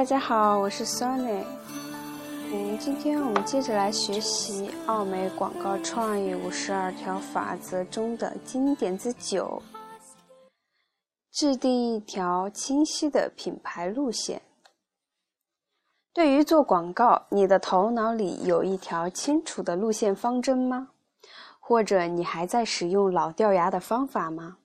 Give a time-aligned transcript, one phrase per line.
[0.00, 1.44] 大家好，我是 Sony。
[2.50, 9.62] 嗯，今天我们接着来学习奥美广告创意五十二条法则中的经典之九：
[11.30, 14.40] 制定一条清晰的品牌路线。
[16.14, 20.88] 对于做广告，你的头脑里有一条清楚的路线方针吗？
[21.60, 24.56] 或者你还在使用老掉牙的方法吗？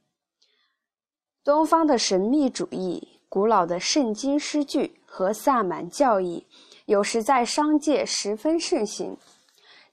[1.44, 3.12] 东方的神秘主义。
[3.28, 6.46] 古老的圣经诗句和萨满教义，
[6.88, 9.16] 有时在商界十分盛行。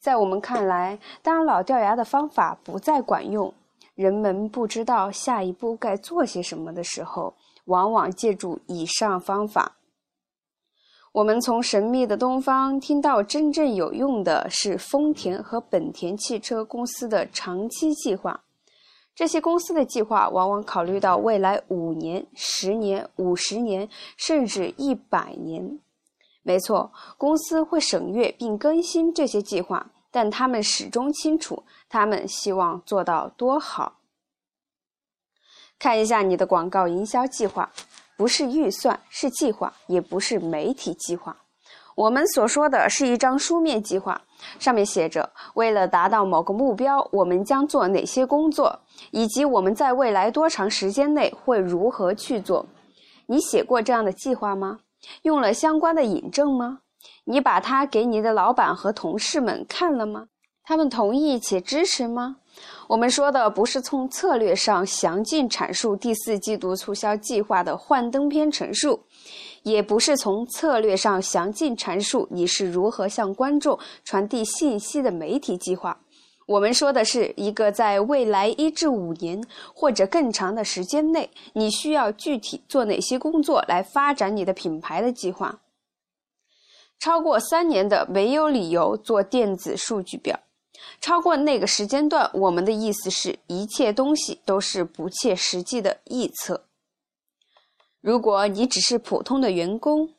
[0.00, 3.54] 在我们看来，当老掉牙的方法不再管用，
[3.95, 7.34] 人们不知道下一步该做些什么的时候，
[7.66, 9.76] 往往借助以上方法。
[11.12, 18.42] 我们从神秘的东方听到，真正有用的是丰田和本田汽车公司的长期计划。
[19.15, 25.79] 这些公司的计划往往考虑到未来五年、十年、五十年，甚至一百年。
[26.43, 33.99] 没错，公司会审阅并更新这些计划，但他们始终清楚他们希望做到多好。
[35.79, 37.71] 看一下你的广告营销计划，
[38.16, 41.41] 不是预算，是计划，也不是媒体计划。
[41.95, 44.21] 我们所说的是一张书面计划，
[44.59, 52.65] 上面写着：为了达到某个目标，我们将做哪些工作，以及我们在未来多长时间内会如何去做。
[53.26, 54.80] 你写过这样的计划吗？
[55.23, 56.79] 用了相关的引证吗？
[57.24, 60.26] 你把它给你的老板和同事们看了吗？
[60.65, 62.37] 他们同意且支持吗？
[62.88, 69.00] 我们说的不是从策略上详尽阐述第四季度促销计划的幻灯片陈述。
[69.62, 76.00] 也不是从策略上详尽阐述你是如何向观众传递信息的媒体计划。
[76.47, 85.60] 我们说的是一个在未来一至五年或者更长的时间内，你需要具体做哪些工作来发展你的品牌的计划。
[86.98, 90.38] 超过三年的没有理由做电子数据表。
[91.00, 96.65] 超过那个时间段，我们的意思是一切东西都是不切实际的臆测。
[98.02, 100.10] 如果你只是普通的员工，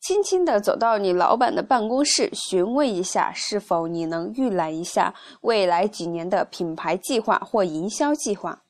[0.00, 8.64] 轻轻地走到你老板的办公室，询问一下是否你能预览一下未来几年的品牌计划或营销计划。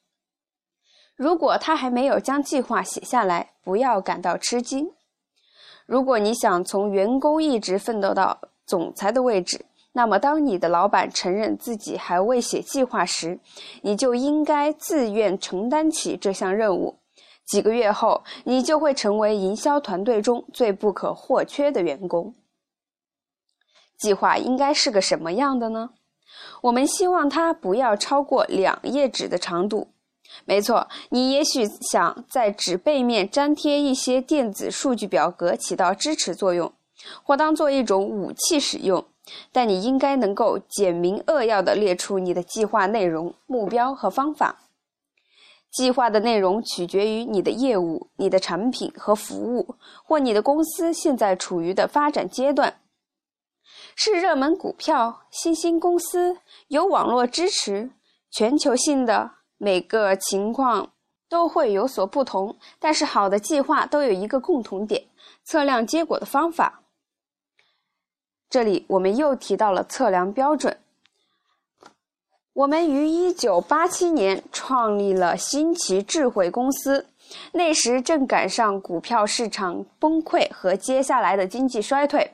[1.17, 4.93] 如果他还没有将计划写下来，不要感到吃惊。
[5.87, 13.41] 如果你想从员工一直奋斗到总裁的位置，那么当你的老板承认自己还未写计划时，
[13.81, 17.00] 你就应该自愿承担起这项任务。
[17.47, 22.35] 几个月后，你就会成为营销团队中最不可或缺的员工。
[23.99, 25.91] 计划应该是个什么样的呢？
[26.63, 29.89] 我们希望它不要超过两页纸的长度。
[30.45, 36.73] 没错，你也许想在纸背面粘贴一些电子数据表格，起到支持作用，
[37.25, 39.05] 或当做一种武器使用。
[39.53, 44.61] 但你应该能够简明扼要地列出你的计划内容、目标和方法。
[45.71, 52.81] 计划的内容取决于你的业务、你的产品和服务，或你的公司现在处于的发展阶段。
[53.95, 56.39] 是热门股票、新兴公司、
[56.69, 57.91] 有网络支持、
[58.31, 60.93] 全球性的，每个情况
[61.29, 62.57] 都会有所不同。
[62.79, 65.07] 但是好的计划都有一个共同点：
[65.45, 66.83] 测量结果的方法。
[68.49, 70.77] 这里我们又提到了测量标准。
[72.61, 77.07] 我们于一九八七年创立了新奇智慧公司，
[77.53, 82.33] 那时正赶上股票市场崩溃和接下来的经济衰退。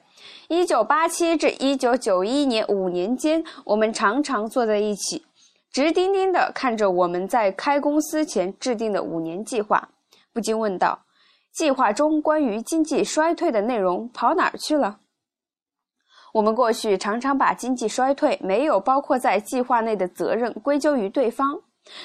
[0.49, 5.25] 一九八七至一九九一年五年间，我们常常坐在一起，
[5.71, 9.91] 直盯盯地看着我们在开公司前制定的五年计划，
[10.33, 10.99] 不禁问道：
[11.55, 14.99] 计划中关于经济衰退的内容跑哪儿去了？
[16.37, 21.63] 我们过去常常把经济衰退没有包括在计划内的责任归咎于对方，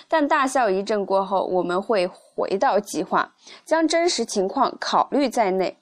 [0.07, 3.33] 但大笑一阵过后，我们会回到计划，
[3.65, 5.77] 将真实情况考虑在内，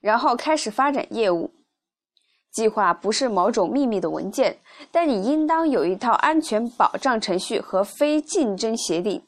[0.00, 1.50] 然后开始发展业务。
[2.52, 4.58] 计划不是某种秘密的文件，
[4.92, 9.22] 但你应当有一套安全保障程序和非竞争协定。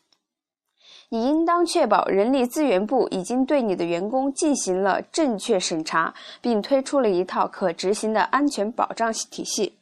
[1.10, 6.12] 你应当确保人力资源部已经对你的员工进行了正确审查，
[6.42, 9.78] 并推出了一套可执行的安全保障体系。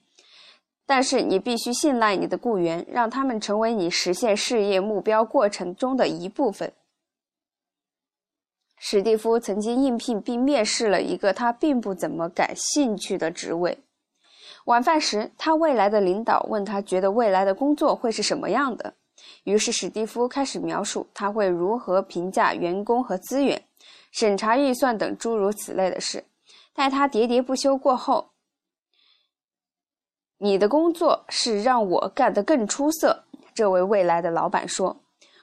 [0.87, 6.73] 但是你必须信赖你的雇员，让他们成为你实现事业目标过程中的一部分。
[8.79, 13.79] 史蒂夫曾经应聘并面试了一个他并不怎么感兴趣的职位。
[14.67, 18.95] 晚饭时，他未来的领导问他觉得未来的工作会是什么样的。
[19.45, 23.63] 于是史蒂夫开始描述他会如何评价员工和资源。
[24.13, 26.25] 审查预算等诸如此类的事。
[26.75, 28.31] 待他喋喋不休过后，
[30.39, 33.25] 你的工作是让我干得更出色。
[33.55, 34.97] 这位未来的老板说：“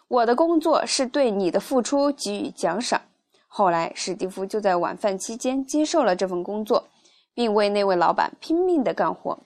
[0.08, 3.02] 我的工作是对你的付出给予奖赏。”
[3.48, 6.88] 后来，史蒂夫就在晚饭期间接受了这份工作，
[7.34, 9.40] 并为那位老板拼命的干活。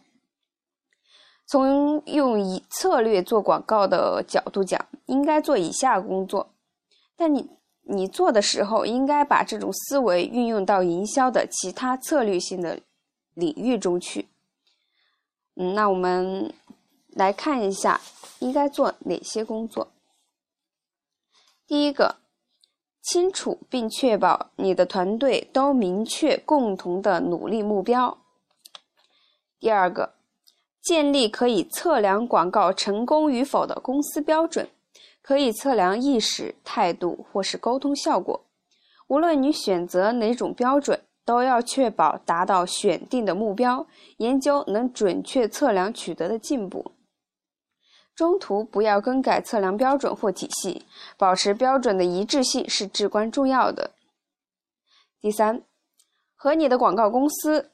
[1.50, 6.50] 从用以策略做广告的角度讲，应该做以下工作，
[7.16, 7.50] 但你
[7.84, 12.82] 你做的时候，应该把这种思维运用到营销的其他策略性的
[13.34, 14.28] 领域中去。
[15.56, 16.54] 嗯，那我们
[17.12, 18.02] 来看一下
[18.40, 19.88] 应该做哪些工作。
[21.66, 22.18] 第一个，
[23.02, 28.18] 清楚并确保你的团队都明确共同的努力目标。
[29.62, 30.17] 第二个。
[30.88, 34.70] 建立可以测量广告成功与否的公司标准，
[35.22, 38.46] 可以测量意识、态度或是沟通效果。
[39.08, 43.86] 无论你选择哪种标准，都要确保达到选定的目标。
[44.20, 46.94] 研究能准确测量取得的进步。
[48.16, 50.86] 中途不要更改测量标准或体系，
[51.18, 53.92] 保持标准的一致性是至关重要的。
[55.20, 55.62] 第三，
[56.34, 57.72] 和你的广告公司、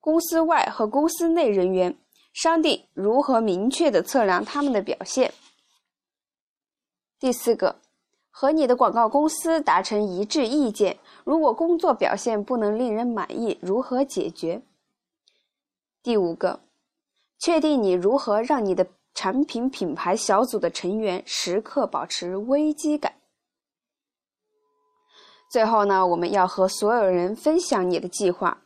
[0.00, 1.96] 公司外和公司内人员。
[2.36, 5.32] 商定如何明确的测量他们的表现。
[7.18, 7.80] 第四个，
[8.30, 14.60] 和你的广告公司达成一致意见，如果工作表现不能令人满意，如何解决？
[16.02, 16.60] 第五个，
[17.38, 23.14] 确定你如何让你的产品品牌小组的成员时刻保持危机感。
[25.50, 28.62] 最后呢，我们要和所有人分享你的计划。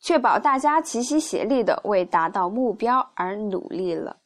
[0.00, 4.16] 确保大家齐心协力的为达到目标而努力了。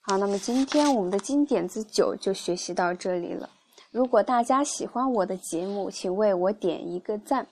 [0.00, 3.50] 好，那么今天我们的金点子九就学习到这里了。
[3.90, 7.46] 如果大家喜欢我的节目，请为我点一个赞，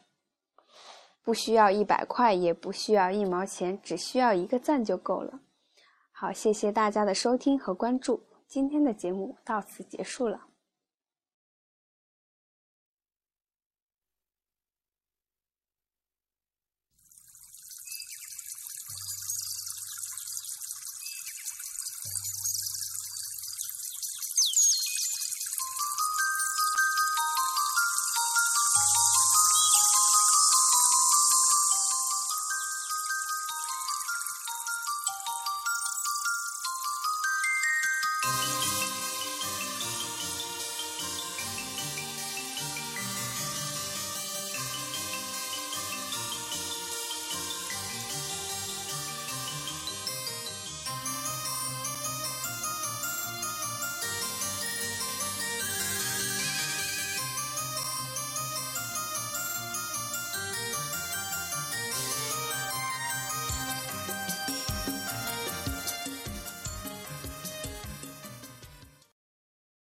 [1.22, 5.40] 不需要一百块，也不需要一毛钱，只需要一个赞就够了。
[6.12, 10.45] 好，谢谢大家的收听和关注，今天的节目到此结束了。